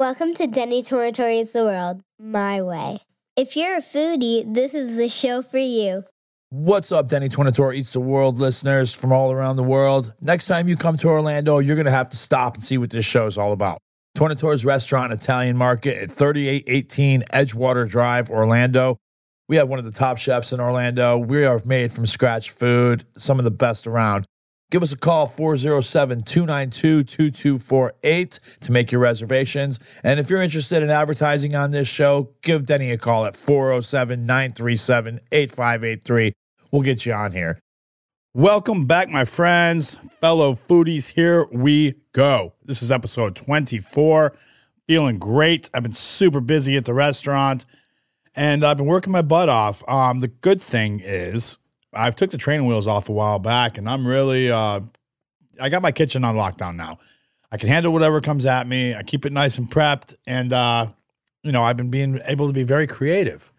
[0.00, 3.00] Welcome to Denny Tornatore Eats The World, my way.
[3.36, 6.04] If you're a foodie, this is the show for you.
[6.48, 10.14] What's up, Denny Tornatore Eats the World listeners from all around the world?
[10.22, 12.88] Next time you come to Orlando, you're going to have to stop and see what
[12.88, 13.76] this show is all about.
[14.16, 18.96] Tornatore's Restaurant Italian Market at 3818 Edgewater Drive, Orlando.
[19.50, 21.18] We have one of the top chefs in Orlando.
[21.18, 24.24] We are made from scratch food, some of the best around.
[24.70, 29.80] Give us a call, 407 292 2248 to make your reservations.
[30.04, 34.24] And if you're interested in advertising on this show, give Denny a call at 407
[34.24, 36.32] 937 8583.
[36.70, 37.58] We'll get you on here.
[38.32, 41.14] Welcome back, my friends, fellow foodies.
[41.14, 42.54] Here we go.
[42.64, 44.36] This is episode 24.
[44.86, 45.68] Feeling great.
[45.74, 47.66] I've been super busy at the restaurant
[48.36, 49.82] and I've been working my butt off.
[49.88, 51.58] Um, the good thing is,
[51.92, 54.80] I've took the training wheels off a while back, and I'm really uh,
[55.60, 56.98] I got my kitchen on lockdown now.
[57.52, 58.94] I can handle whatever comes at me.
[58.94, 60.86] I keep it nice and prepped, and uh,
[61.42, 63.52] you know I've been being able to be very creative.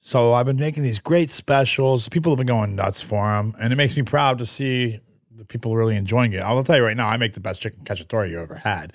[0.00, 2.08] So I've been making these great specials.
[2.08, 5.00] People have been going nuts for them, and it makes me proud to see
[5.34, 6.38] the people really enjoying it.
[6.38, 8.92] I'll tell you right now, I make the best chicken cacciatore you ever had.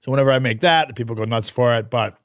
[0.00, 1.90] So whenever I make that, the people go nuts for it.
[1.90, 2.16] But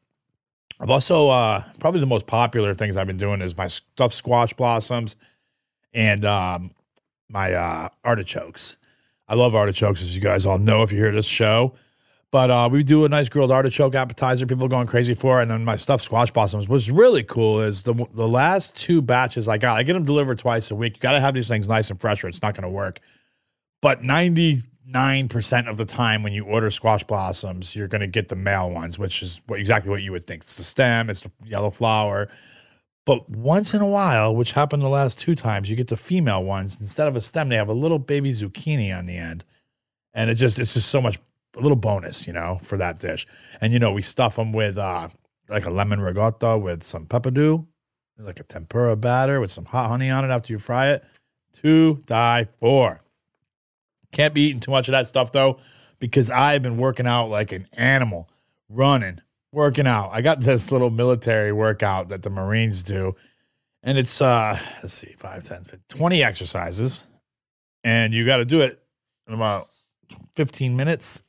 [0.80, 4.54] I've also uh, probably the most popular things I've been doing is my stuffed squash
[4.54, 5.16] blossoms
[5.98, 6.72] and um,
[7.28, 8.78] my uh, artichokes.
[9.28, 11.74] I love artichokes, as you guys all know if you hear this show.
[12.30, 14.46] But uh, we do a nice grilled artichoke appetizer.
[14.46, 15.44] People are going crazy for it.
[15.44, 16.68] And then my stuffed squash blossoms.
[16.68, 19.78] What's really cool is the the last two batches I got.
[19.78, 20.98] I get them delivered twice a week.
[20.98, 23.00] You got to have these things nice and fresh, or it's not going to work.
[23.82, 28.08] But ninety nine percent of the time, when you order squash blossoms, you're going to
[28.08, 30.44] get the male ones, which is what, exactly what you would think.
[30.44, 32.28] It's the stem, it's the yellow flower.
[33.08, 36.44] But once in a while, which happened the last two times, you get the female
[36.44, 36.82] ones.
[36.82, 39.46] Instead of a stem, they have a little baby zucchini on the end.
[40.14, 41.18] And it just, it's just so much,
[41.56, 43.26] a little bonus, you know, for that dish.
[43.62, 45.08] And, you know, we stuff them with uh,
[45.48, 47.66] like a lemon ricotta with some peppadew,
[48.20, 51.06] like a tempura batter with some hot honey on it after you fry it.
[51.62, 53.00] To die for.
[54.12, 55.60] Can't be eating too much of that stuff though,
[56.00, 58.30] because I've been working out like an animal,
[58.68, 59.22] running,
[59.58, 60.12] working out.
[60.14, 63.16] I got this little military workout that the Marines do.
[63.82, 67.08] And it's uh let's see, 5, 10, 15, 20 exercises.
[67.84, 68.80] And you got to do it
[69.28, 69.68] in about
[70.36, 71.24] 15 minutes.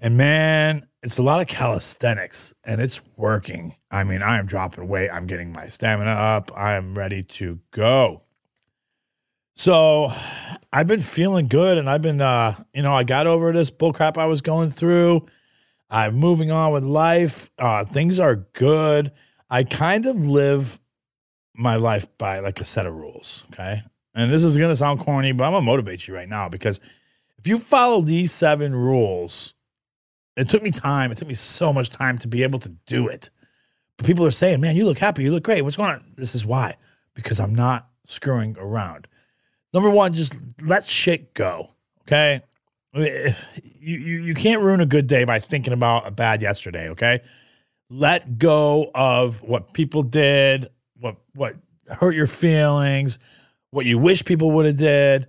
[0.00, 3.74] And man, it's a lot of calisthenics and it's working.
[3.90, 5.10] I mean, I am dropping weight.
[5.10, 6.50] I'm getting my stamina up.
[6.56, 8.22] I am ready to go.
[9.54, 10.12] So
[10.72, 14.16] I've been feeling good and I've been, uh, you know, I got over this bullcrap
[14.16, 15.26] I was going through.
[15.90, 17.50] I'm moving on with life.
[17.58, 19.12] Uh, things are good.
[19.48, 20.78] I kind of live
[21.54, 23.44] my life by like a set of rules.
[23.52, 23.82] Okay.
[24.14, 26.48] And this is going to sound corny, but I'm going to motivate you right now
[26.48, 26.80] because
[27.38, 29.54] if you follow these seven rules,
[30.36, 31.10] it took me time.
[31.10, 33.30] It took me so much time to be able to do it.
[33.96, 35.22] But people are saying, man, you look happy.
[35.22, 35.62] You look great.
[35.62, 36.12] What's going on?
[36.16, 36.76] This is why,
[37.14, 39.08] because I'm not screwing around.
[39.72, 41.70] Number one, just let shit go.
[42.02, 42.42] Okay
[42.94, 43.34] you,
[43.80, 47.20] you you can't ruin a good day by thinking about a bad yesterday, okay?
[47.90, 50.66] Let go of what people did,
[50.98, 51.54] what what
[51.88, 53.18] hurt your feelings,
[53.70, 55.26] what you wish people would have did,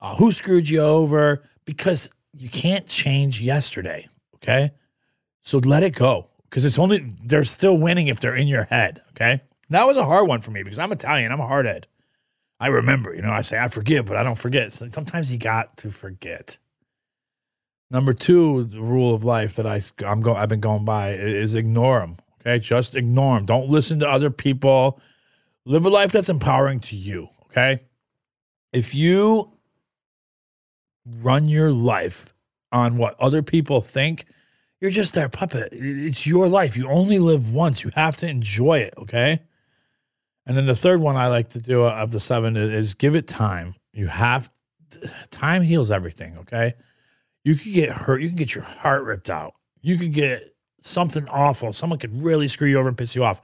[0.00, 4.70] uh, who screwed you over, because you can't change yesterday, okay?
[5.42, 9.02] So let it go because it's only they're still winning if they're in your head,
[9.10, 9.40] okay?
[9.70, 11.84] That was a hard one for me because I'm Italian, I'm a hardhead.
[12.58, 14.72] I remember, you know, I say I forgive, but I don't forget.
[14.72, 16.58] So sometimes you got to forget.
[17.90, 21.54] Number two, the rule of life that I I'm go I've been going by is
[21.54, 22.16] ignore them.
[22.40, 23.46] Okay, just ignore them.
[23.46, 25.00] Don't listen to other people.
[25.64, 27.28] Live a life that's empowering to you.
[27.46, 27.80] Okay,
[28.72, 29.52] if you
[31.04, 32.32] run your life
[32.70, 34.24] on what other people think,
[34.80, 35.70] you're just their puppet.
[35.72, 36.76] It's your life.
[36.76, 37.82] You only live once.
[37.82, 38.94] You have to enjoy it.
[38.98, 39.40] Okay.
[40.46, 43.14] And then the third one I like to do uh, of the seven is give
[43.14, 43.74] it time.
[43.92, 44.50] You have
[45.30, 46.38] time heals everything.
[46.38, 46.74] Okay
[47.44, 48.20] you could get hurt.
[48.20, 49.54] You can get your heart ripped out.
[49.80, 51.72] You could get something awful.
[51.72, 53.40] Someone could really screw you over and piss you off.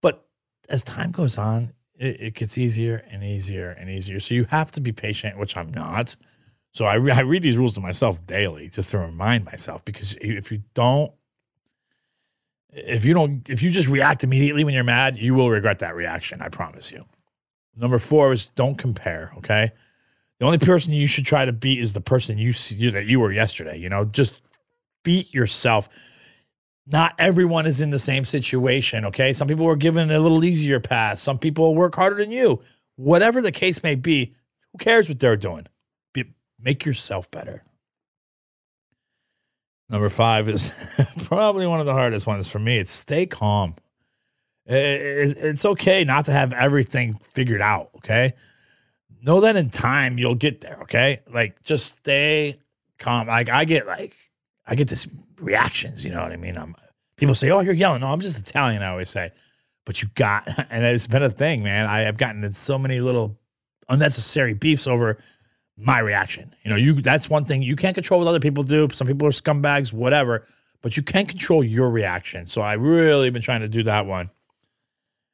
[0.00, 0.26] But
[0.68, 4.20] as time goes on, it, it gets easier and easier and easier.
[4.20, 6.16] So you have to be patient, which I'm not.
[6.72, 10.16] So I, re- I read these rules to myself daily just to remind myself because
[10.20, 11.12] if you don't,
[12.70, 15.94] if you don't, if you just react immediately when you're mad, you will regret that
[15.94, 16.40] reaction.
[16.40, 17.04] I promise you.
[17.76, 19.32] Number four is don't compare.
[19.38, 19.72] Okay.
[20.42, 23.20] The only person you should try to beat is the person you see that you
[23.20, 23.76] were yesterday.
[23.78, 24.42] You know, just
[25.04, 25.88] beat yourself.
[26.84, 29.04] Not everyone is in the same situation.
[29.04, 29.32] Okay.
[29.34, 31.20] Some people are given a little easier path.
[31.20, 32.60] Some people work harder than you.
[32.96, 34.32] Whatever the case may be,
[34.72, 35.68] who cares what they're doing?
[36.12, 36.24] Be,
[36.60, 37.62] make yourself better.
[39.88, 40.72] Number five is
[41.22, 42.78] probably one of the hardest ones for me.
[42.78, 43.76] It's stay calm.
[44.66, 47.90] It- it- it's okay not to have everything figured out.
[47.98, 48.32] Okay.
[49.24, 50.78] Know that in time you'll get there.
[50.82, 51.20] Okay.
[51.32, 52.58] Like just stay
[52.98, 53.26] calm.
[53.26, 54.16] Like I get like,
[54.66, 55.06] I get this
[55.38, 56.04] reactions.
[56.04, 56.56] You know what I mean?
[56.56, 56.74] I'm,
[57.16, 58.00] people say, oh, you're yelling.
[58.00, 59.30] No, I'm just Italian, I always say.
[59.84, 61.86] But you got, and it's been a thing, man.
[61.86, 63.38] I have gotten in so many little
[63.88, 65.18] unnecessary beefs over
[65.76, 66.54] my reaction.
[66.64, 68.88] You know, you that's one thing you can't control what other people do.
[68.92, 70.44] Some people are scumbags, whatever,
[70.80, 72.46] but you can control your reaction.
[72.46, 74.30] So I really been trying to do that one.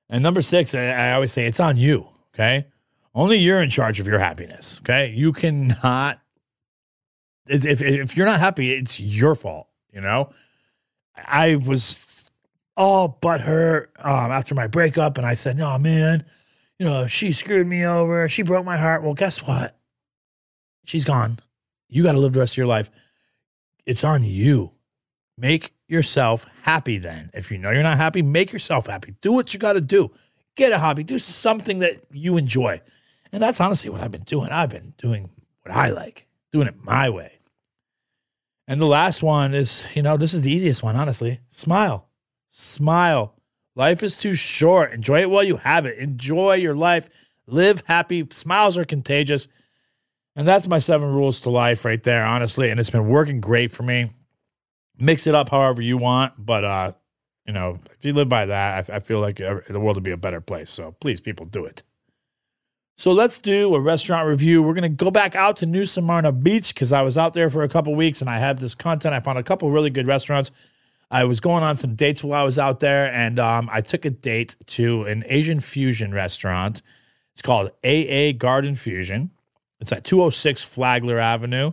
[0.08, 2.08] And number six, I, I always say it's on you.
[2.34, 2.66] Okay.
[3.14, 4.78] Only you're in charge of your happiness.
[4.82, 5.12] Okay.
[5.14, 6.20] You cannot,
[7.46, 9.68] if, if, you're not happy, it's your fault.
[9.92, 10.30] You know,
[11.16, 12.30] I was
[12.76, 16.24] all butthurt um, after my breakup, and I said, no, man,
[16.78, 18.28] you know, she screwed me over.
[18.28, 19.02] She broke my heart.
[19.02, 19.76] Well, guess what?
[20.84, 21.40] She's gone.
[21.88, 22.90] You got to live the rest of your life.
[23.84, 24.72] It's on you.
[25.36, 27.30] Make yourself happy then.
[27.32, 29.14] If you know you're not happy, make yourself happy.
[29.20, 30.10] Do what you got to do.
[30.56, 31.04] Get a hobby.
[31.04, 32.80] Do something that you enjoy.
[33.32, 34.50] And that's honestly what I've been doing.
[34.50, 35.30] I've been doing
[35.62, 37.38] what I like, doing it my way.
[38.66, 41.40] And the last one is, you know, this is the easiest one, honestly.
[41.50, 42.06] Smile.
[42.48, 43.34] Smile.
[43.74, 44.92] Life is too short.
[44.92, 45.98] Enjoy it while you have it.
[45.98, 47.08] Enjoy your life.
[47.46, 48.26] Live happy.
[48.30, 49.48] Smiles are contagious.
[50.36, 52.70] And that's my seven rules to life right there, honestly.
[52.70, 54.10] And it's been working great for me.
[54.98, 56.34] Mix it up however you want.
[56.38, 56.92] But, uh,
[57.46, 60.10] you know, if you live by that, I, I feel like the world would be
[60.10, 60.70] a better place.
[60.70, 61.82] So please, people, do it.
[62.98, 64.60] So let's do a restaurant review.
[64.60, 67.48] We're going to go back out to New Smyrna Beach because I was out there
[67.48, 69.14] for a couple weeks and I had this content.
[69.14, 70.50] I found a couple really good restaurants.
[71.08, 74.04] I was going on some dates while I was out there, and um, I took
[74.04, 76.82] a date to an Asian fusion restaurant.
[77.34, 79.30] It's called AA Garden Fusion.
[79.80, 81.70] It's at 206 Flagler Avenue.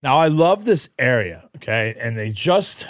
[0.00, 1.96] Now, I love this area, okay?
[1.98, 2.86] And they just,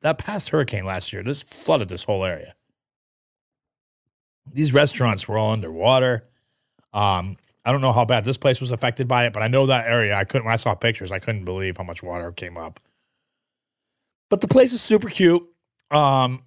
[0.00, 2.54] that past hurricane last year, just flooded this whole area.
[4.50, 6.27] These restaurants were all underwater.
[6.92, 9.66] Um, I don't know how bad this place was affected by it, but I know
[9.66, 10.14] that area.
[10.16, 12.80] I couldn't, when I saw pictures, I couldn't believe how much water came up.
[14.30, 15.42] But the place is super cute.
[15.90, 16.42] Um,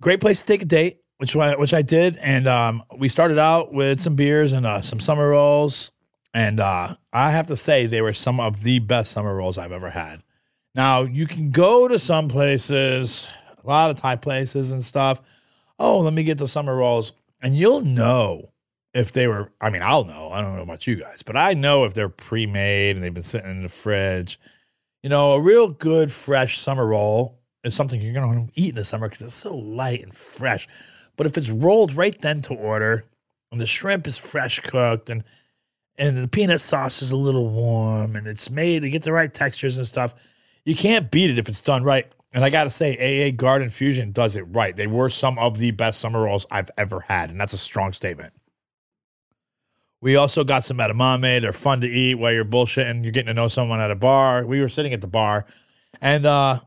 [0.00, 3.38] great place to take a date, which I, which I did, and um, we started
[3.38, 5.92] out with some beers and uh, some summer rolls,
[6.32, 9.72] and uh, I have to say they were some of the best summer rolls I've
[9.72, 10.22] ever had.
[10.74, 13.28] Now you can go to some places,
[13.62, 15.20] a lot of Thai places and stuff.
[15.78, 18.50] Oh, let me get the summer rolls, and you'll know
[18.94, 19.52] if they were.
[19.60, 20.30] I mean, I'll know.
[20.30, 23.22] I don't know about you guys, but I know if they're pre-made and they've been
[23.22, 24.40] sitting in the fridge.
[25.02, 28.76] You know, a real good fresh summer roll is something you're going to eat in
[28.76, 30.68] the summer because it's so light and fresh.
[31.16, 33.04] But if it's rolled right then to order,
[33.50, 35.24] and the shrimp is fresh cooked, and
[35.96, 39.32] and the peanut sauce is a little warm, and it's made to get the right
[39.32, 40.14] textures and stuff,
[40.64, 42.10] you can't beat it if it's done right.
[42.32, 44.74] And I got to say, AA Garden Fusion does it right.
[44.74, 47.92] They were some of the best summer rolls I've ever had, and that's a strong
[47.92, 48.32] statement.
[50.04, 51.40] We also got some edamame.
[51.40, 53.04] They're fun to eat while you're bullshitting.
[53.04, 54.44] You're getting to know someone at a bar.
[54.44, 55.46] We were sitting at the bar,
[56.02, 56.60] and uh,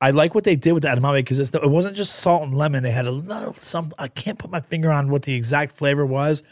[0.00, 2.82] I like what they did with the edamame because it wasn't just salt and lemon.
[2.82, 3.92] They had a little some.
[3.96, 6.42] I can't put my finger on what the exact flavor was,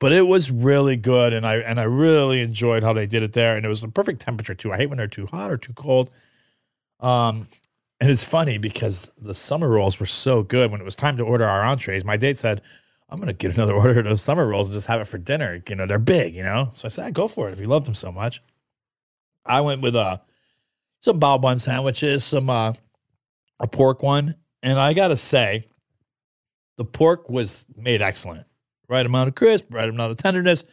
[0.00, 3.32] but it was really good, and I and I really enjoyed how they did it
[3.32, 3.56] there.
[3.56, 4.72] And it was the perfect temperature too.
[4.72, 6.10] I hate when they're too hot or too cold.
[6.98, 7.46] Um,
[8.00, 10.72] and it's funny because the summer rolls were so good.
[10.72, 12.62] When it was time to order our entrees, my date said,
[13.14, 15.62] I'm gonna get another order of those summer rolls and just have it for dinner.
[15.68, 16.70] You know, they're big, you know.
[16.74, 18.42] So I said, go for it if you love them so much.
[19.46, 20.18] I went with uh
[21.00, 22.72] some bao bun sandwiches, some uh
[23.60, 25.64] a pork one, and I gotta say,
[26.76, 28.46] the pork was made excellent.
[28.88, 30.64] Right amount of crisp, right amount of tenderness,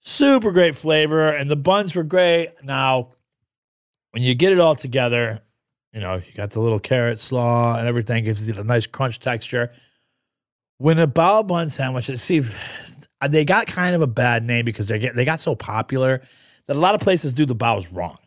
[0.00, 2.48] super great flavor, and the buns were great.
[2.62, 3.10] Now,
[4.12, 5.40] when you get it all together,
[5.92, 9.18] you know, you got the little carrot slaw and everything gives it a nice crunch
[9.18, 9.72] texture
[10.78, 12.42] when a bao bun sandwich, see,
[13.20, 16.20] uh, they got kind of a bad name because they get they got so popular
[16.66, 18.18] that a lot of places do the baos wrong.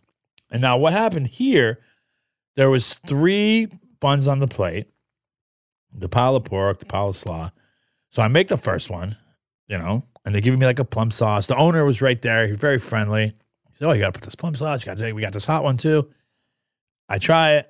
[0.52, 1.80] And now what happened here?
[2.56, 3.68] There was three
[4.00, 4.88] buns on the plate,
[5.94, 7.52] the pile of pork, the pile of slaw.
[8.10, 9.16] So I make the first one,
[9.68, 11.46] you know, and they give me like a plum sauce.
[11.48, 12.48] The owner was right there.
[12.48, 13.26] He's very friendly.
[13.26, 14.82] He said, "Oh, you got to put this plum sauce.
[14.84, 15.14] You got to.
[15.14, 16.10] We got this hot one too."
[17.10, 17.70] I try it.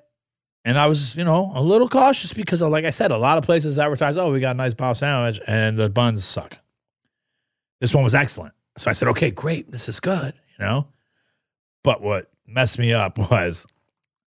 [0.64, 3.44] And I was, you know, a little cautious because, like I said, a lot of
[3.44, 6.58] places advertise, oh, we got a nice bao sandwich, and the buns suck.
[7.80, 8.54] This one was excellent.
[8.76, 9.70] So I said, okay, great.
[9.70, 10.88] This is good, you know?
[11.82, 13.66] But what messed me up was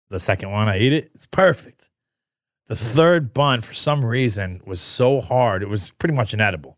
[0.10, 1.90] the second one, I eat it, it's perfect.
[2.68, 6.78] The third bun, for some reason, was so hard, it was pretty much inedible.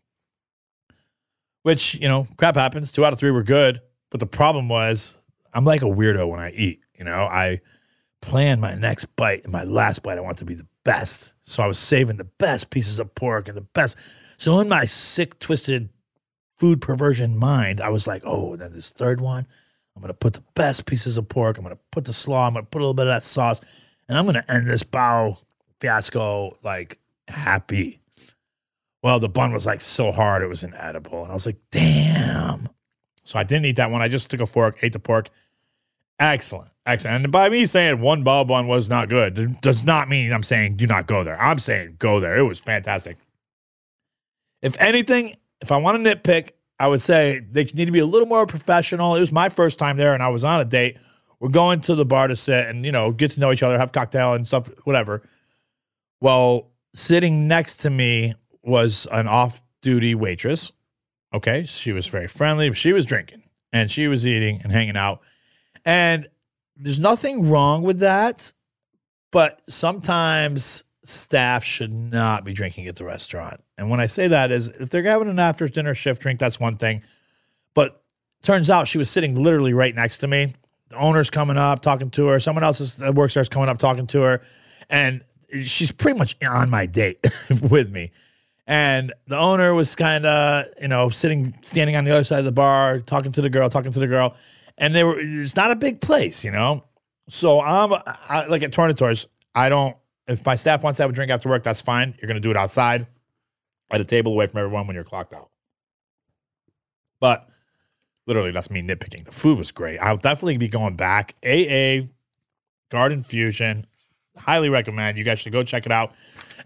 [1.62, 2.92] Which, you know, crap happens.
[2.92, 3.80] Two out of three were good.
[4.10, 5.16] But the problem was,
[5.52, 7.24] I'm like a weirdo when I eat, you know?
[7.24, 7.60] I
[8.24, 10.18] plan my next bite and my last bite.
[10.18, 11.34] I want to be the best.
[11.42, 13.96] So I was saving the best pieces of pork and the best.
[14.38, 15.90] So in my sick, twisted
[16.56, 19.46] food perversion mind, I was like, oh, then this third one,
[19.94, 21.56] I'm gonna put the best pieces of pork.
[21.56, 22.46] I'm gonna put the slaw.
[22.46, 23.60] I'm gonna put a little bit of that sauce,
[24.08, 25.38] and I'm gonna end this bao
[25.80, 28.00] fiasco like happy.
[29.02, 32.68] Well, the bun was like so hard it was inedible, and I was like, damn.
[33.24, 34.02] So I didn't eat that one.
[34.02, 35.30] I just took a fork, ate the pork.
[36.18, 37.24] Excellent, excellent.
[37.24, 40.76] And by me saying one bao one was not good does not mean I'm saying
[40.76, 41.40] do not go there.
[41.40, 42.36] I'm saying go there.
[42.36, 43.18] It was fantastic.
[44.62, 48.06] If anything, if I want to nitpick, I would say they need to be a
[48.06, 49.14] little more professional.
[49.14, 50.98] It was my first time there, and I was on a date.
[51.38, 53.78] We're going to the bar to sit and you know get to know each other,
[53.78, 55.22] have cocktail and stuff, whatever.
[56.20, 60.72] Well, sitting next to me was an off-duty waitress.
[61.32, 62.72] Okay, she was very friendly.
[62.72, 65.20] She was drinking and she was eating and hanging out,
[65.84, 66.26] and
[66.76, 68.52] there's nothing wrong with that.
[69.30, 73.62] But sometimes staff should not be drinking at the restaurant.
[73.76, 76.60] And when I say that is if they're having an after dinner shift drink, that's
[76.60, 77.02] one thing.
[77.74, 78.02] But
[78.42, 80.54] turns out she was sitting literally right next to me.
[80.90, 82.40] The owner's coming up, talking to her.
[82.40, 84.42] Someone else that uh, works there's coming up, talking to her.
[84.88, 85.24] And
[85.62, 87.18] she's pretty much on my date
[87.70, 88.12] with me.
[88.66, 92.44] And the owner was kind of, you know, sitting, standing on the other side of
[92.44, 94.36] the bar, talking to the girl, talking to the girl.
[94.78, 96.84] And they were, it's not a big place, you know?
[97.28, 97.92] So I'm
[98.28, 101.48] I, like at Tornatore's, I don't if my staff wants to have a drink after
[101.48, 102.14] work, that's fine.
[102.20, 103.06] You're going to do it outside
[103.90, 105.50] at a table away from everyone when you're clocked out.
[107.20, 107.48] But
[108.26, 109.24] literally, that's me nitpicking.
[109.24, 109.98] The food was great.
[109.98, 111.34] I'll definitely be going back.
[111.44, 112.08] AA
[112.90, 113.86] Garden Fusion.
[114.36, 115.16] Highly recommend.
[115.16, 116.14] You guys should go check it out.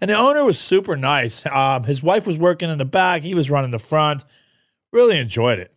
[0.01, 1.45] And the owner was super nice.
[1.47, 4.25] Um, his wife was working in the back, he was running the front.
[4.93, 5.75] Really enjoyed it.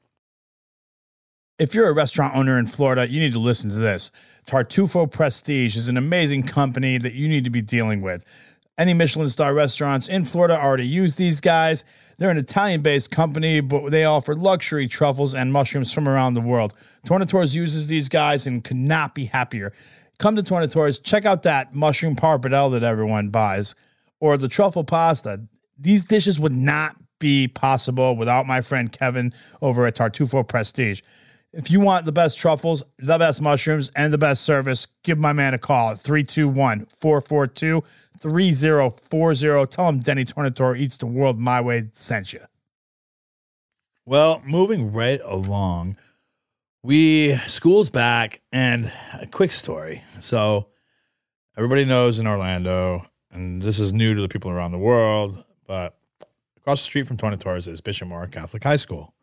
[1.60, 4.12] If you're a restaurant owner in Florida, you need to listen to this.
[4.48, 8.26] Tartufo Prestige is an amazing company that you need to be dealing with.
[8.78, 11.86] Any Michelin star restaurants in Florida already use these guys.
[12.18, 16.42] They're an Italian based company, but they offer luxury truffles and mushrooms from around the
[16.42, 16.74] world.
[17.06, 19.72] Tornatores uses these guys and could not be happier.
[20.18, 23.76] Come to Tornatores, check out that mushroom pappardelle that everyone buys
[24.20, 25.42] or the truffle pasta.
[25.78, 31.02] These dishes would not be possible without my friend Kevin over at Tartufo Prestige.
[31.54, 35.34] If you want the best truffles, the best mushrooms, and the best service, give my
[35.34, 37.84] man a call at 321 442
[38.18, 39.66] 3040.
[39.68, 42.40] Tell him Denny Tornatore eats the world my way sent you.
[44.06, 45.98] Well, moving right along,
[46.84, 50.04] we school's back, and a quick story.
[50.22, 50.68] So,
[51.58, 55.98] everybody knows in Orlando, and this is new to the people around the world, but
[56.58, 59.14] across the street from Tornatore's is Bishop Moore Catholic High School.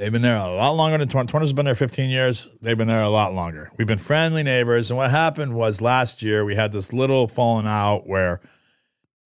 [0.00, 1.26] They've been there a lot longer than Torn.
[1.26, 2.48] Torna's been there 15 years.
[2.62, 3.70] They've been there a lot longer.
[3.76, 4.90] We've been friendly neighbors.
[4.90, 8.40] And what happened was last year we had this little falling out where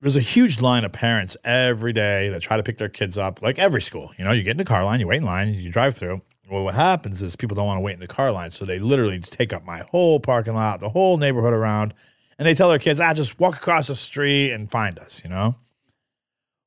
[0.00, 3.40] there's a huge line of parents every day that try to pick their kids up,
[3.40, 4.10] like every school.
[4.18, 6.22] You know, you get in the car line, you wait in line, you drive through.
[6.50, 8.50] Well, what happens is people don't want to wait in the car line.
[8.50, 11.94] So they literally take up my whole parking lot, the whole neighborhood around.
[12.36, 15.30] And they tell their kids, ah, just walk across the street and find us, you
[15.30, 15.54] know?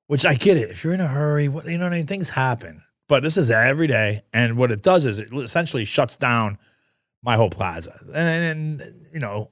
[0.06, 0.70] Which I get it.
[0.70, 2.84] If you're in a hurry, what you know, what I mean, things happen.
[3.08, 6.58] But this is every day, and what it does is it essentially shuts down
[7.24, 7.98] my whole plaza.
[8.14, 9.52] And, and you know,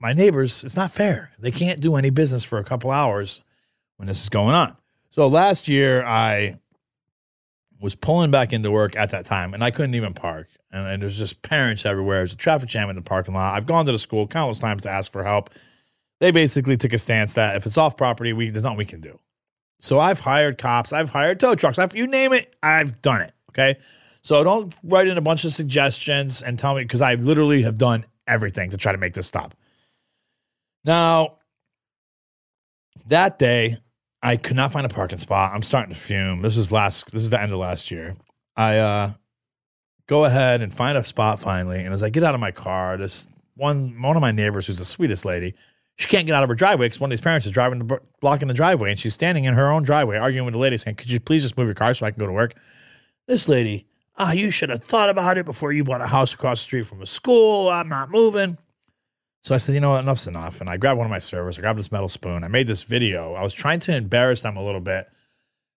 [0.00, 1.32] my neighbors, it's not fair.
[1.38, 3.42] They can't do any business for a couple hours
[3.96, 4.76] when this is going on.
[5.10, 6.58] So last year, I
[7.80, 10.48] was pulling back into work at that time, and I couldn't even park.
[10.70, 12.18] And, and there's just parents everywhere.
[12.18, 13.54] There's a traffic jam in the parking lot.
[13.54, 15.50] I've gone to the school countless times to ask for help.
[16.20, 19.00] They basically took a stance that if it's off property, we there's nothing we can
[19.00, 19.18] do.
[19.80, 23.32] So I've hired cops, I've hired tow trucks, I've you name it, I've done it.
[23.50, 23.76] Okay.
[24.22, 27.78] So don't write in a bunch of suggestions and tell me because I literally have
[27.78, 29.54] done everything to try to make this stop.
[30.84, 31.38] Now,
[33.06, 33.76] that day,
[34.22, 35.52] I could not find a parking spot.
[35.54, 36.42] I'm starting to fume.
[36.42, 38.16] This is last this is the end of last year.
[38.56, 39.12] I uh
[40.08, 41.84] go ahead and find a spot finally.
[41.84, 44.78] And as I get out of my car, this one one of my neighbors who's
[44.78, 45.54] the sweetest lady,
[45.96, 48.00] she can't get out of her driveway because one of these parents is driving the
[48.20, 50.96] blocking the driveway, and she's standing in her own driveway arguing with the lady, saying,
[50.96, 52.54] "Could you please just move your car so I can go to work?"
[53.26, 53.86] This lady,
[54.16, 56.64] ah, oh, you should have thought about it before you bought a house across the
[56.64, 57.68] street from a school.
[57.68, 58.58] I'm not moving.
[59.42, 60.60] So I said, you know what, enough's enough.
[60.60, 61.56] And I grabbed one of my servers.
[61.56, 62.42] I grabbed this metal spoon.
[62.42, 63.34] I made this video.
[63.34, 65.06] I was trying to embarrass them a little bit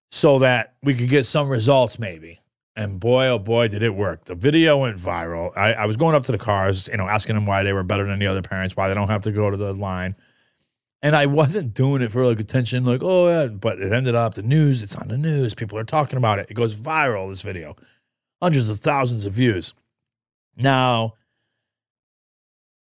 [0.10, 2.40] so that we could get some results, maybe.
[2.76, 4.26] And boy, oh boy, did it work.
[4.26, 5.56] The video went viral.
[5.58, 7.84] I, I was going up to the cars, you know, asking them why they were
[7.84, 10.16] better than the other parents, why they don't have to go to the line.
[11.02, 13.48] And I wasn't doing it for like attention, like, oh, yeah.
[13.48, 15.54] But it ended up the news, it's on the news.
[15.54, 16.48] People are talking about it.
[16.50, 17.76] It goes viral, this video.
[18.42, 19.74] Hundreds of thousands of views.
[20.56, 21.16] Now,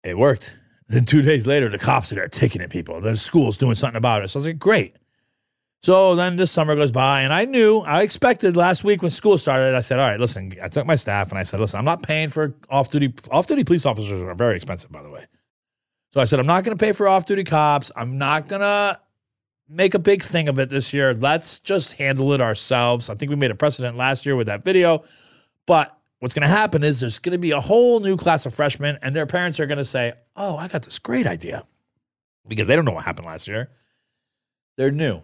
[0.03, 0.57] it worked.
[0.89, 3.01] Then two days later, the cops are there taking it, people.
[3.01, 4.29] The school's doing something about it.
[4.29, 4.95] So I was like, great.
[5.83, 9.39] So then this summer goes by, and I knew, I expected last week when school
[9.39, 11.85] started, I said, all right, listen, I took my staff and I said, listen, I'm
[11.85, 13.15] not paying for off duty.
[13.31, 15.25] Off duty police officers are very expensive, by the way.
[16.13, 17.93] So I said, I'm not going to pay for off duty cops.
[17.95, 18.99] I'm not going to
[19.69, 21.15] make a big thing of it this year.
[21.15, 23.11] Let's just handle it ourselves.
[23.11, 25.05] I think we made a precedent last year with that video.
[25.67, 28.55] But what's going to happen is there's going to be a whole new class of
[28.55, 31.65] freshmen, and their parents are going to say, Oh, I got this great idea
[32.49, 33.71] because they don't know what happened last year.
[34.77, 35.23] They're new.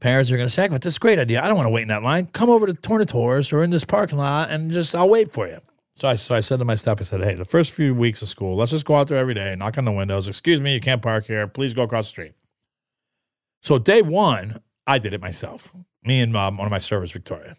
[0.00, 1.42] Parents are going to say, "But this is a great idea.
[1.42, 2.26] I don't want to wait in that line.
[2.26, 5.58] Come over to Tornatore's or in this parking lot and just, I'll wait for you.
[5.94, 8.20] So I, so I said to my staff, I said, hey, the first few weeks
[8.20, 10.28] of school, let's just go out there every day, knock on the windows.
[10.28, 11.46] Excuse me, you can't park here.
[11.46, 12.32] Please go across the street.
[13.62, 15.72] So day one, I did it myself,
[16.04, 17.56] me and um, one of my servers, Victoria.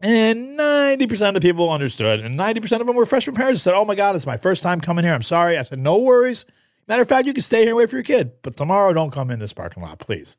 [0.00, 3.74] And 90% of the people understood, and 90% of them were freshman parents and said,
[3.74, 5.14] Oh my God, it's my first time coming here.
[5.14, 5.56] I'm sorry.
[5.56, 6.44] I said, No worries.
[6.88, 9.12] Matter of fact, you can stay here and wait for your kid, but tomorrow don't
[9.12, 10.36] come in this parking lot, please.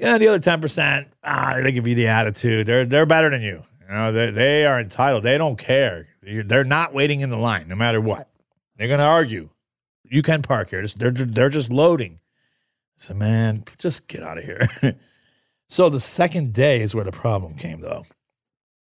[0.00, 2.66] Yeah, the other 10%, ah, they give you the attitude.
[2.66, 3.62] They're they're better than you.
[3.86, 5.24] You know, they, they are entitled.
[5.24, 6.08] They don't care.
[6.22, 8.30] They're not waiting in the line, no matter what.
[8.76, 9.50] They're going to argue.
[10.04, 10.86] You can park here.
[10.86, 12.18] They're, they're just loading.
[12.96, 14.66] So, man, just get out of here.
[15.68, 18.06] so the second day is where the problem came, though.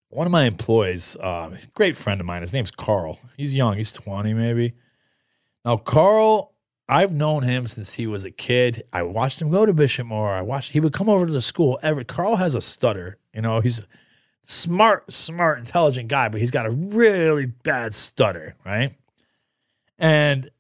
[0.09, 3.21] One of my employees, uh, great friend of mine, his name's Carl.
[3.37, 4.75] He's young, he's 20 maybe.
[5.64, 6.54] Now, Carl,
[6.88, 8.83] I've known him since he was a kid.
[8.93, 10.35] I watched him go to Bishop Moore.
[10.35, 11.79] I watched he would come over to the school.
[11.83, 13.19] Every Carl has a stutter.
[13.33, 13.87] You know, he's
[14.45, 18.95] smart, smart, intelligent guy, but he's got a really bad stutter, right?
[19.99, 20.50] And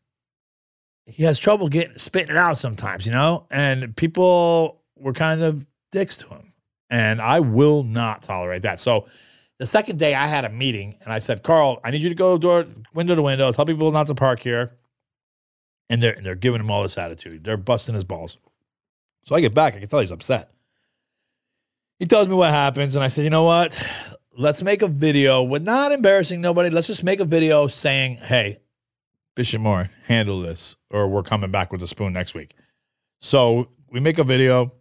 [1.06, 3.46] he has trouble getting spitting it out sometimes, you know?
[3.50, 6.52] And people were kind of dicks to him.
[6.88, 8.80] And I will not tolerate that.
[8.80, 9.06] So
[9.58, 12.14] the second day I had a meeting and I said, Carl, I need you to
[12.14, 12.64] go door
[12.94, 14.72] window to window, tell people not to park here.
[15.90, 17.44] And they're and they're giving him all this attitude.
[17.44, 18.38] They're busting his balls.
[19.24, 20.50] So I get back, I can tell he's upset.
[21.98, 23.76] He tells me what happens, and I said, you know what?
[24.36, 26.68] Let's make a video with not embarrassing nobody.
[26.68, 28.58] Let's just make a video saying, hey,
[29.34, 32.54] Bishop Moore, handle this, or we're coming back with a spoon next week.
[33.20, 34.72] So we make a video.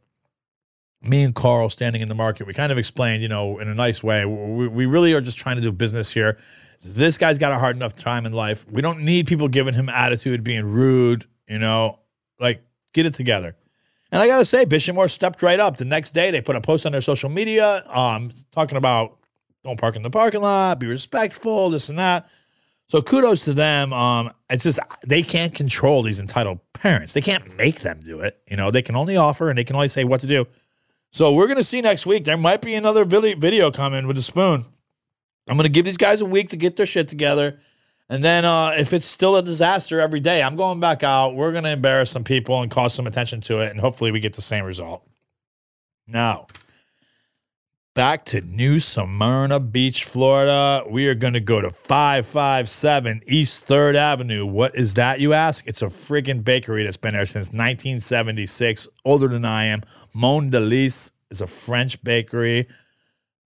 [1.02, 2.48] Me and Carl standing in the market.
[2.48, 4.26] We kind of explained, you know, in a nice way.
[4.26, 6.38] We, we really are just trying to do business here.
[6.84, 8.66] This guy's got a hard enough time in life.
[8.70, 12.00] We don't need people giving him attitude, being rude, you know,
[12.40, 13.56] like get it together.
[14.12, 15.78] And I got to say, Bishop Moore stepped right up.
[15.78, 19.18] The next day, they put a post on their social media um, talking about
[19.64, 22.30] don't park in the parking lot, be respectful, this and that.
[22.88, 23.94] So kudos to them.
[23.94, 27.14] Um, it's just they can't control these entitled parents.
[27.14, 28.40] They can't make them do it.
[28.48, 30.46] You know, they can only offer and they can only say what to do.
[31.12, 32.26] So we're gonna see next week.
[32.26, 34.66] There might be another video coming with a spoon.
[35.48, 37.60] I'm gonna give these guys a week to get their shit together.
[38.10, 41.36] And then uh, if it's still a disaster every day, I'm going back out.
[41.36, 43.72] We're going to embarrass some people and cause some attention to it.
[43.72, 45.08] And hopefully we get the same result.
[46.06, 46.48] Now,
[47.96, 50.84] back to New Smyrna Beach, Florida.
[50.88, 54.46] We are going to go to 557 East 3rd Avenue.
[54.46, 55.66] What is that, you ask?
[55.66, 59.82] It's a friggin' bakery that's been there since 1976, older than I am.
[60.14, 62.68] Mon Delice is a French bakery.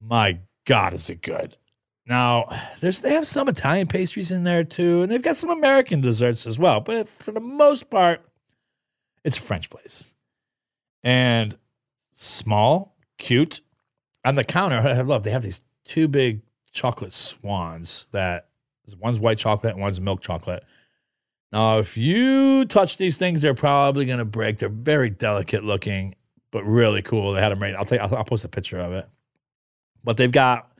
[0.01, 1.55] My God, is it good.
[2.07, 2.47] Now,
[2.79, 6.47] there's they have some Italian pastries in there too, and they've got some American desserts
[6.47, 6.79] as well.
[6.79, 8.21] But for the most part,
[9.25, 10.13] it's a French place.
[11.03, 11.57] And
[12.13, 13.61] small, cute.
[14.23, 16.41] On the counter, I love they have these two big
[16.71, 18.47] chocolate swans that
[18.99, 20.63] one's white chocolate and one's milk chocolate.
[21.51, 24.57] Now, if you touch these things, they're probably going to break.
[24.57, 26.15] They're very delicate looking,
[26.51, 27.33] but really cool.
[27.33, 27.75] They had them made.
[27.75, 27.99] I'll take.
[27.99, 29.07] I'll, I'll post a picture of it.
[30.03, 30.71] But they've got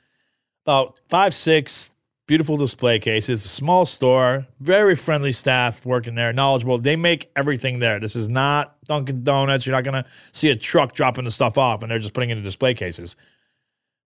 [0.68, 1.94] about five, six
[2.28, 6.78] beautiful display cases, a small store, very friendly staff working there, knowledgeable.
[6.78, 8.02] They make everything there.
[8.02, 9.66] This is not Dunkin' Donuts.
[9.66, 12.32] You're not going to see a truck dropping the stuff off and they're just putting
[12.32, 13.16] it in display cases.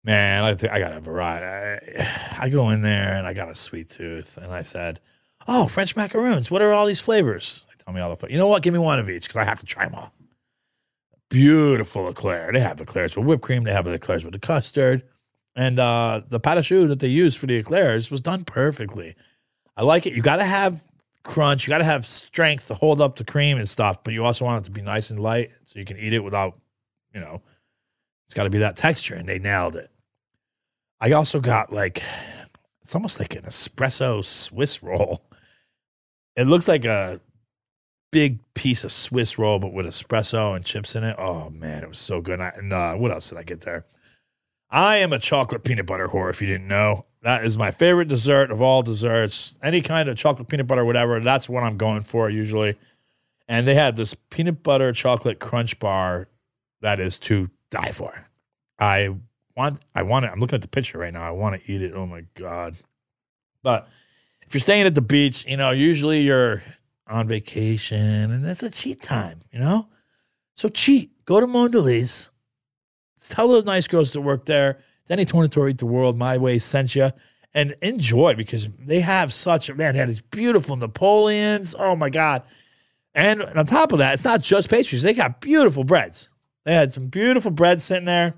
[0.04, 1.45] Man, I, think I got a variety.
[2.00, 4.38] I, I go in there and I got a sweet tooth.
[4.38, 5.00] And I said,
[5.47, 6.52] Oh, French macaroons.
[6.52, 7.65] What are all these flavors?
[7.69, 8.34] They tell me all the flavors.
[8.34, 8.62] You know what?
[8.62, 10.13] Give me one of each because I have to try them all.
[11.30, 12.52] Beautiful eclair.
[12.54, 13.63] They have eclairs with whipped cream.
[13.63, 15.02] They have eclairs with the custard.
[15.56, 19.16] And uh, the pâte that they used for the eclairs was done perfectly.
[19.76, 20.14] I like it.
[20.14, 20.84] You got to have
[21.24, 21.68] crunch.
[21.68, 24.46] You got to have strength to hold up the cream and stuff, but you also
[24.46, 26.58] want it to be nice and light so you can eat it without,
[27.14, 27.42] you know,
[28.28, 29.16] it's got to be that texture.
[29.16, 29.92] And they nailed it.
[31.02, 32.02] I also got like,
[32.82, 35.22] it's almost like an espresso Swiss roll.
[36.36, 37.20] It looks like a
[38.12, 41.16] big piece of Swiss roll, but with espresso and chips in it.
[41.18, 42.40] Oh man, it was so good.
[42.40, 43.86] And, I, and uh, what else did I get there?
[44.71, 47.05] I am a chocolate peanut butter whore, if you didn't know.
[47.23, 49.55] That is my favorite dessert of all desserts.
[49.62, 51.19] Any kind of chocolate peanut butter, whatever.
[51.19, 52.77] That's what I'm going for usually.
[53.47, 56.29] And they had this peanut butter chocolate crunch bar
[56.81, 58.27] that is to die for.
[58.79, 59.10] I
[59.55, 60.31] want, I want it.
[60.31, 61.21] I'm looking at the picture right now.
[61.21, 61.93] I want to eat it.
[61.93, 62.75] Oh my god!
[63.62, 63.88] But
[64.41, 66.63] if you're staying at the beach, you know, usually you're
[67.07, 69.88] on vacation and that's a cheat time, you know.
[70.55, 71.12] So cheat.
[71.25, 72.29] Go to Mon Delice.
[73.29, 74.79] Tell the nice girls to work there.
[75.07, 77.12] Denny Tornatore the World, My Way sent you.
[77.53, 81.75] And enjoy because they have such a man, they had these beautiful Napoleons.
[81.77, 82.43] Oh my God.
[83.13, 85.03] And on top of that, it's not just pastries.
[85.03, 86.29] They got beautiful breads.
[86.63, 88.36] They had some beautiful bread sitting there.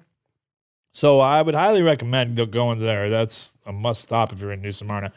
[0.92, 3.10] So I would highly recommend going there.
[3.10, 5.12] That's a must stop if you're in New Smyrna.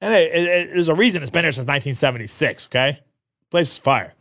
[0.00, 2.66] And it, it, there's a reason it's been there since 1976.
[2.66, 2.98] Okay,
[3.50, 4.14] place is fire.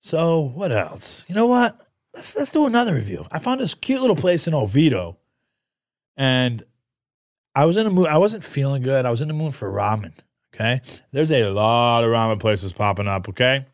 [0.00, 1.24] So what else?
[1.28, 1.78] You know what?
[2.20, 3.24] Let's let's do another review.
[3.32, 5.16] I found this cute little place in Oviedo,
[6.18, 6.62] and
[7.54, 8.08] I was in a mood.
[8.08, 9.06] I wasn't feeling good.
[9.06, 10.12] I was in the mood for ramen.
[10.54, 13.30] Okay, there's a lot of ramen places popping up.
[13.30, 13.64] Okay,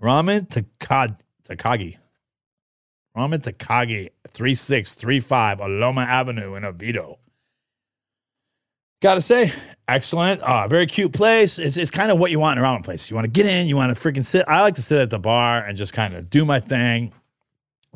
[0.00, 1.96] ramen Takagi,
[3.16, 7.18] ramen Takagi three six three five Aloma Avenue in Oviedo.
[9.00, 9.52] Gotta say,
[9.88, 10.40] excellent.
[10.42, 11.58] Uh, very cute place.
[11.58, 13.10] It's, it's kind of what you want in a ramen place.
[13.10, 14.44] You want to get in, you want to freaking sit.
[14.46, 17.12] I like to sit at the bar and just kind of do my thing.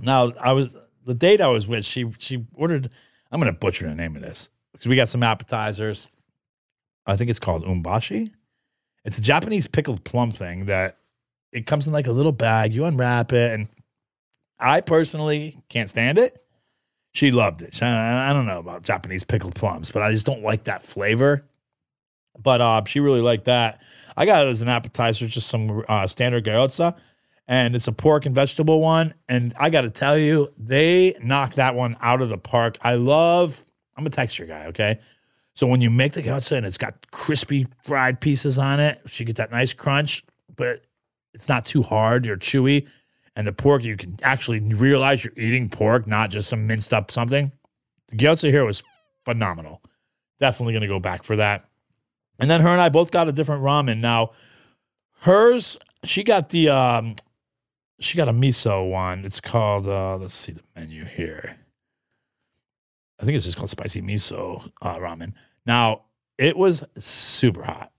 [0.01, 2.91] Now, I was the date I was with, she she ordered,
[3.31, 6.09] I'm gonna butcher the name of this because we got some appetizers.
[7.07, 8.33] I think it's called umbashi.
[9.05, 10.99] It's a Japanese pickled plum thing that
[11.53, 12.73] it comes in like a little bag.
[12.73, 13.69] You unwrap it, and
[14.59, 16.43] I personally can't stand it.
[17.13, 17.83] She loved it.
[17.83, 21.47] I, I don't know about Japanese pickled plums, but I just don't like that flavor.
[22.39, 23.81] But uh, she really liked that.
[24.17, 26.97] I got it as an appetizer, just some uh, standard gyoza,
[27.49, 29.15] and it's a pork and vegetable one.
[29.29, 32.79] And I got to tell you, they knocked that one out of the park.
[32.83, 33.65] I love.
[33.97, 34.67] I'm a texture guy.
[34.67, 34.99] Okay,
[35.55, 39.25] so when you make the gyoza and it's got crispy fried pieces on it, she
[39.25, 40.83] get that nice crunch, but
[41.35, 42.89] it's not too hard or chewy
[43.37, 47.11] and the pork, you can actually realize you're eating pork, not just some minced up
[47.11, 47.53] something.
[48.09, 48.83] The gyoza here was
[49.27, 49.83] phenomenal.
[50.41, 51.65] Definitely going to go back for that.
[52.39, 53.99] And then her and I both got a different ramen.
[53.99, 54.31] Now,
[55.21, 57.17] hers, she got the, um,
[57.99, 59.25] she got a miso one.
[59.25, 61.57] It's called, uh, let's see the menu here.
[63.21, 65.33] I think it's just called spicy miso uh, ramen.
[65.65, 66.03] Now,
[66.39, 67.91] it was super hot,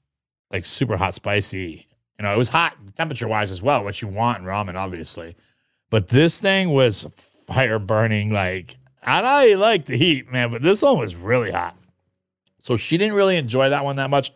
[0.52, 1.88] like super hot, spicy.
[2.20, 5.36] You know, it was hot temperature wise as well, what you want in ramen, obviously.
[5.90, 7.04] But this thing was
[7.48, 11.78] fire burning, like, I like the heat, man, but this one was really hot.
[12.62, 14.34] So she didn't really enjoy that one that much.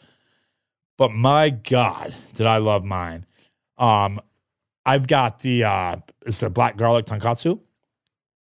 [0.98, 3.26] But my God, did I love mine.
[3.78, 4.22] Um,
[4.86, 7.62] I've got the uh it's the black garlic tonkatsu.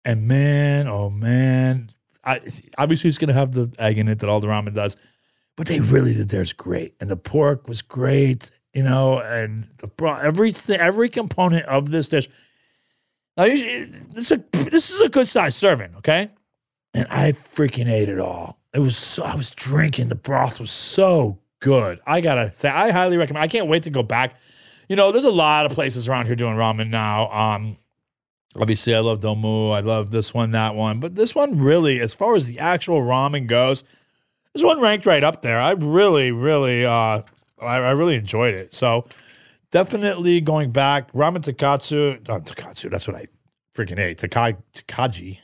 [0.03, 1.89] And man, oh man,
[2.23, 2.39] I
[2.77, 4.97] obviously it's gonna have the egg in it that all the ramen does,
[5.55, 6.95] but they really did theirs great.
[6.99, 12.09] And the pork was great you know, and the broth, everything, every component of this
[12.09, 12.29] dish.
[13.37, 16.29] Now, this is a this is a good size serving, okay?
[16.93, 18.59] And I freaking ate it all.
[18.73, 20.07] It was so I was drinking.
[20.07, 21.99] The broth was so good.
[22.05, 23.43] I gotta say, I highly recommend.
[23.43, 24.39] I can't wait to go back.
[24.91, 27.31] You know, there's a lot of places around here doing ramen now.
[27.31, 27.77] Um,
[28.57, 29.71] obviously, I love Domu.
[29.71, 32.99] I love this one, that one, but this one really, as far as the actual
[32.99, 33.85] ramen goes,
[34.53, 35.61] this one ranked right up there.
[35.61, 37.21] I really, really uh
[37.61, 38.73] I, I really enjoyed it.
[38.73, 39.05] So
[39.71, 43.27] definitely going back, ramen takatsu, uh, takatsu, that's what I
[43.73, 45.39] freaking ate, Takai, Takaji.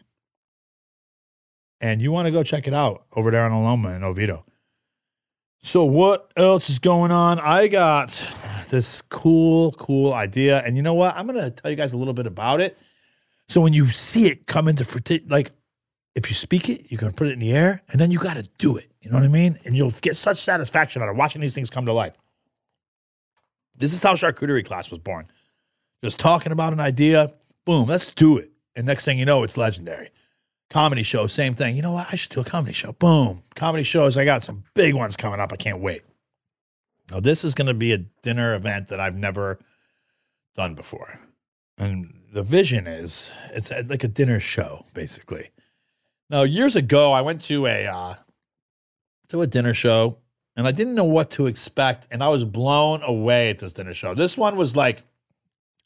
[1.79, 4.43] And you want to go check it out over there on Aloma in Oviedo.
[5.61, 7.39] So what else is going on?
[7.39, 8.09] I got
[8.69, 10.61] this cool, cool idea.
[10.63, 11.15] And you know what?
[11.15, 12.77] I'm going to tell you guys a little bit about it.
[13.47, 15.51] So when you see it come into fruition, like
[16.15, 18.37] if you speak it, going to put it in the air and then you got
[18.37, 18.87] to do it.
[19.01, 19.57] You know what I mean?
[19.65, 22.13] And you'll get such satisfaction out of watching these things come to life.
[23.75, 25.27] This is how charcuterie class was born.
[26.03, 27.33] Just talking about an idea,
[27.65, 28.51] boom, let's do it.
[28.75, 30.09] And next thing you know, it's legendary.
[30.69, 31.75] Comedy show, same thing.
[31.75, 32.07] You know what?
[32.11, 32.91] I should do a comedy show.
[32.91, 33.43] Boom.
[33.55, 35.53] Comedy shows, I got some big ones coming up.
[35.53, 36.01] I can't wait.
[37.09, 39.59] Now, this is going to be a dinner event that I've never
[40.55, 41.19] done before.
[41.77, 45.51] And the vision is it's like a dinner show, basically.
[46.29, 48.13] Now, years ago, I went to a uh,
[49.29, 50.17] to a dinner show,
[50.57, 53.93] and I didn't know what to expect, and I was blown away at this dinner
[53.93, 54.13] show.
[54.13, 54.99] This one was like,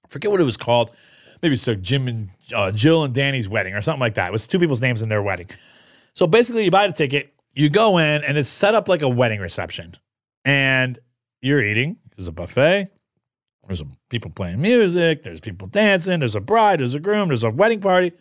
[0.03, 0.95] I forget what it was called.
[1.43, 4.29] Maybe it's like Jim and uh, Jill and Danny's wedding or something like that.
[4.29, 5.47] It was two people's names in their wedding.
[6.13, 9.09] So basically, you buy the ticket, you go in, and it's set up like a
[9.09, 9.95] wedding reception,
[10.45, 10.99] and
[11.41, 11.97] you're eating.
[12.15, 12.89] There's a buffet.
[13.67, 15.23] There's some people playing music.
[15.23, 16.19] There's people dancing.
[16.19, 16.81] There's a bride.
[16.81, 17.29] There's a groom.
[17.29, 18.11] There's a wedding party.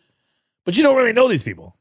[0.64, 1.76] But you don't really know these people.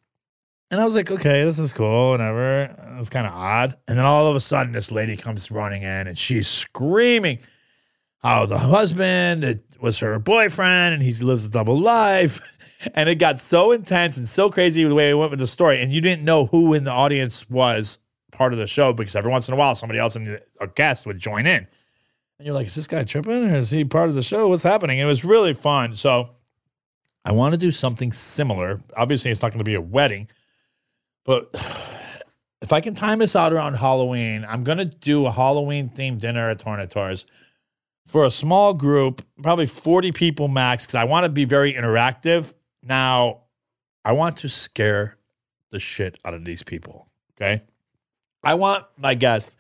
[0.72, 2.64] And I was like, okay, this is cool, whatever.
[2.64, 3.76] It was kind of odd.
[3.88, 7.40] And then all of a sudden, this lady comes running in and she's screaming
[8.19, 12.55] how the husband it was her boyfriend and he lives a double life.
[12.95, 15.82] And it got so intense and so crazy the way it went with the story.
[15.82, 17.99] And you didn't know who in the audience was
[18.32, 21.05] part of the show because every once in a while, somebody else, in a guest
[21.05, 21.67] would join in.
[22.38, 24.47] And you're like, is this guy tripping or is he part of the show?
[24.47, 25.01] What's happening?
[25.01, 25.97] And it was really fun.
[25.97, 26.29] So
[27.25, 28.79] I want to do something similar.
[28.95, 30.29] Obviously, it's not going to be a wedding,
[31.25, 31.49] but
[32.62, 36.19] if I can time this out around Halloween, I'm going to do a Halloween themed
[36.19, 37.25] dinner at Tornatore's
[38.10, 42.54] for a small group, probably 40 people max, because I want to be very interactive.
[42.82, 43.41] Now,
[44.04, 45.15] I want to scare
[45.69, 47.08] the shit out of these people.
[47.38, 47.62] Okay.
[48.43, 49.58] I want my guests,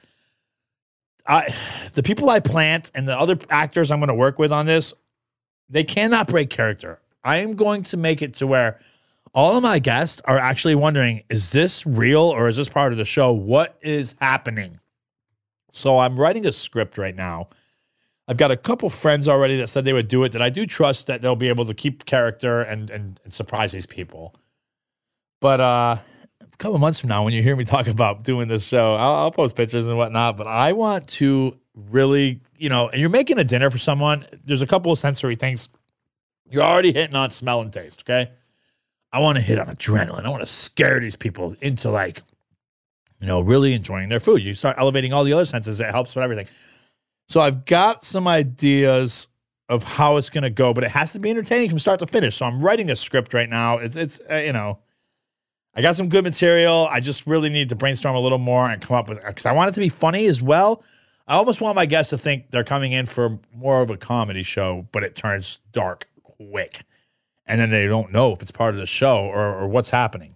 [1.27, 1.53] I
[1.93, 4.95] the people I plant and the other actors I'm going to work with on this,
[5.69, 6.99] they cannot break character.
[7.23, 8.79] I am going to make it to where
[9.31, 12.97] all of my guests are actually wondering, is this real or is this part of
[12.97, 13.31] the show?
[13.31, 14.79] What is happening?
[15.71, 17.49] So I'm writing a script right now.
[18.29, 20.67] I've got a couple friends already that said they would do it that I do
[20.67, 24.35] trust that they'll be able to keep character and and, and surprise these people.
[25.41, 25.97] But uh
[26.41, 29.13] a couple months from now, when you hear me talk about doing this show, I'll,
[29.13, 30.37] I'll post pictures and whatnot.
[30.37, 34.25] But I want to really, you know, and you're making a dinner for someone.
[34.45, 35.69] There's a couple of sensory things.
[36.51, 38.03] You're already hitting on smell and taste.
[38.03, 38.31] Okay.
[39.11, 40.23] I want to hit on adrenaline.
[40.23, 42.21] I want to scare these people into like,
[43.19, 44.43] you know, really enjoying their food.
[44.43, 45.79] You start elevating all the other senses.
[45.79, 46.47] It helps with everything.
[47.29, 49.27] So I've got some ideas
[49.69, 52.07] of how it's going to go, but it has to be entertaining from start to
[52.07, 52.35] finish.
[52.35, 53.77] So I'm writing a script right now.
[53.77, 54.79] It's, it's, uh, you know,
[55.75, 56.87] I got some good material.
[56.89, 59.51] I just really need to brainstorm a little more and come up with because I
[59.51, 60.83] want it to be funny as well.
[61.27, 64.41] I almost want my guests to think they're coming in for more of a comedy
[64.41, 66.83] show, but it turns dark quick.
[67.45, 70.35] And then they don't know if it's part of the show or, or what's happening.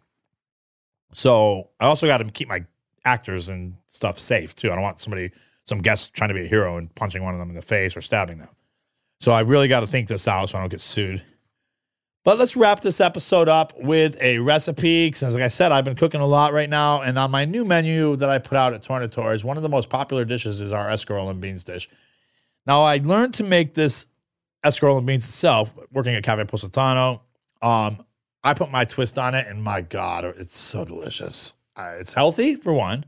[1.16, 2.66] So I also got to keep my
[3.04, 4.72] actors and stuff safe too.
[4.72, 5.32] I don't want somebody,
[5.66, 7.96] some guests trying to be a hero and punching one of them in the face
[7.96, 8.50] or stabbing them.
[9.20, 11.24] So I really got to think this out so I don't get sued.
[12.26, 15.08] But let's wrap this episode up with a recipe.
[15.08, 17.02] Because, like I said, I've been cooking a lot right now.
[17.02, 19.90] And on my new menu that I put out at Tornatores, one of the most
[19.90, 21.90] popular dishes is our escarole and beans dish.
[22.66, 24.08] Now, I learned to make this
[24.64, 27.24] escarole and beans itself working at Cafe Positano.
[27.62, 28.06] Um,
[28.42, 31.54] I put my twist on it, and my God, it's so delicious.
[31.76, 33.06] Uh, it's healthy, for one.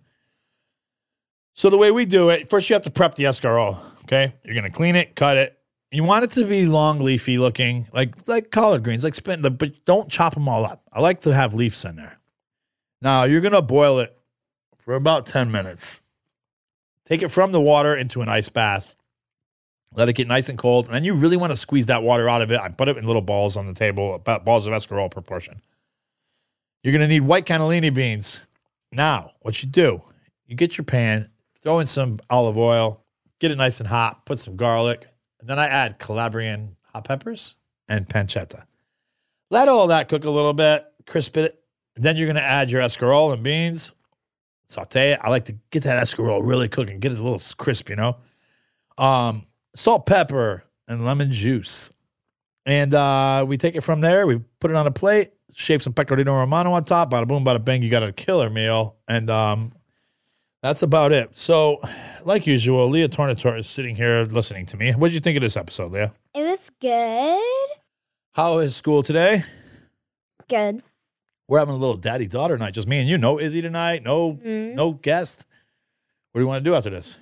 [1.56, 3.78] So, the way we do it, first you have to prep the escarole.
[4.04, 4.36] Okay.
[4.44, 5.58] You're to clean it, cut it,
[5.96, 9.86] you want it to be long, leafy looking, like like collard greens, like spin, but
[9.86, 10.84] don't chop them all up.
[10.91, 12.20] I like to have leaves in there.
[13.02, 14.15] Now you're gonna boil it
[14.78, 16.02] for about ten minutes.
[17.06, 18.98] Take it from the water into an ice bath.
[19.94, 22.28] Let it get nice and cold, and then you really want to squeeze that water
[22.28, 22.60] out of it.
[22.60, 25.62] I put it in little balls on the table, about balls of escarole proportion.
[26.84, 28.46] You're gonna need white cannellini beans.
[28.91, 30.02] Now, what you do?
[30.46, 31.30] You get your pan,
[31.65, 33.04] throw in some olive oil,
[33.39, 35.08] get it nice and hot, put some garlic,
[35.39, 37.58] and then I add Calabrian hot peppers
[37.89, 38.63] and pancetta.
[39.49, 41.60] Let all that cook a little bit, crisp it.
[41.95, 43.93] Then you're going to add your escarole and beans,
[44.67, 45.19] saute it.
[45.23, 48.17] I like to get that escarole really cooking, get it a little crisp, you know.
[48.97, 49.43] Um,
[49.75, 51.91] salt, pepper, and lemon juice.
[52.65, 54.28] And uh, we take it from there.
[54.28, 57.12] We put it on a plate, shave some pecorino romano on top.
[57.12, 57.82] Bada boom, bada bang.
[57.82, 58.97] You got a killer meal.
[59.08, 59.73] And um,
[60.65, 61.30] that's about it.
[61.38, 61.80] So,
[62.23, 64.91] like usual, Leah Tornatore is sitting here listening to me.
[64.93, 66.12] What did you think of this episode, Leah?
[66.34, 67.78] It was good.
[68.34, 69.43] How is school today?
[70.49, 70.82] Good.
[71.47, 73.19] We're having a little daddy daughter night, just me and you.
[73.19, 74.01] No Izzy tonight.
[74.04, 74.73] No, Mm.
[74.73, 75.45] no guest.
[76.32, 77.19] What do you want to do after this?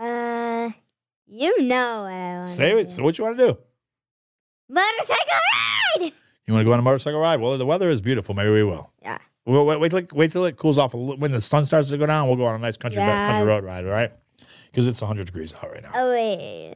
[0.00, 0.70] Uh,
[1.26, 2.48] you know what I want.
[2.48, 2.88] Say it.
[2.88, 3.58] So, what you want to do?
[4.70, 5.26] Motorcycle
[6.00, 6.12] ride.
[6.46, 7.38] You want to go on a motorcycle ride?
[7.38, 8.34] Well, the weather is beautiful.
[8.34, 8.90] Maybe we will.
[9.02, 9.18] Yeah.
[9.44, 10.94] We'll wait, wait, till it- wait till it cools off.
[10.94, 13.32] When the sun starts to go down, we'll go on a nice country Yeah.
[13.32, 13.84] country road ride.
[13.84, 14.12] All right,
[14.66, 15.90] because it's 100 degrees out right now.
[15.94, 16.74] Oh wait.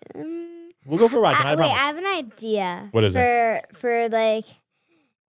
[0.84, 1.52] We'll go for a ride I-.
[1.52, 2.88] I wait, I have an idea.
[2.92, 3.18] What is it?
[3.18, 4.44] for for like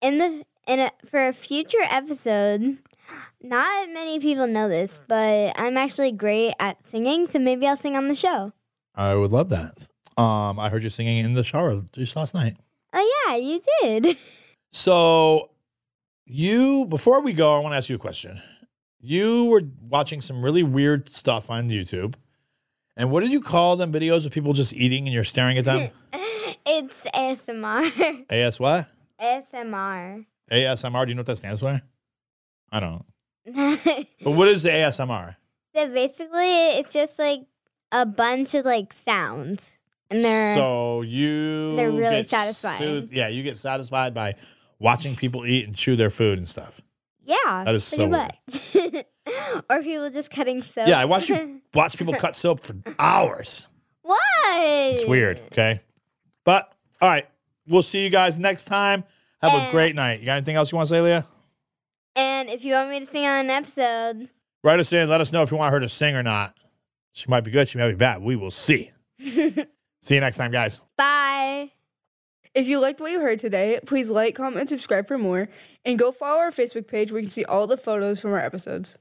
[0.01, 2.77] in the in a for a future episode?
[3.41, 7.95] Not many people know this, but I'm actually great at singing, so maybe I'll sing
[7.95, 8.51] on the show.
[8.95, 9.87] I would love that.
[10.19, 12.57] Um, I heard you singing in the shower just last night.
[12.93, 14.17] Oh yeah, you did.
[14.73, 15.49] So,
[16.27, 18.41] you before we go, I want to ask you a question.
[18.99, 22.15] You were watching some really weird stuff on YouTube,
[22.95, 25.65] and what did you call them videos of people just eating and you're staring at
[25.65, 25.89] them?
[26.65, 28.25] it's ASMR.
[28.29, 28.85] AS what?
[29.21, 30.25] ASMR.
[30.51, 31.03] ASMR.
[31.05, 31.81] Do you know what that stands for?
[32.71, 33.05] I don't.
[34.23, 35.35] But what is the ASMR?
[35.75, 37.41] So basically, it's just like
[37.91, 39.71] a bunch of like sounds,
[40.09, 44.35] and they're So you they're really soothed- yeah, you get satisfied by
[44.79, 46.81] watching people eat and chew their food and stuff.
[47.23, 47.35] Yeah.
[47.65, 48.35] That is so at
[48.85, 49.05] butt.
[49.69, 50.87] or people just cutting soap.
[50.87, 53.67] Yeah, I watch you watch people cut soap for hours.
[54.01, 54.19] what?
[54.55, 55.39] It's weird.
[55.51, 55.79] Okay.
[56.45, 57.27] But all right.
[57.67, 59.03] We'll see you guys next time.
[59.41, 60.19] Have a great night.
[60.21, 61.25] You got anything else you want to say, Leah?
[62.15, 64.29] And if you want me to sing on an episode,
[64.63, 65.07] Write us in.
[65.07, 66.55] Let us know if you want her to sing or not.
[67.13, 67.67] She might be good.
[67.67, 68.21] She might be bad.
[68.21, 68.91] We will see.
[69.19, 69.65] see
[70.09, 70.81] you next time, guys.
[70.97, 71.71] bye.
[72.57, 75.47] If you liked what you heard today, please like, comment, and subscribe for more.
[75.85, 78.39] And go follow our Facebook page where you can see all the photos from our
[78.39, 78.97] episodes.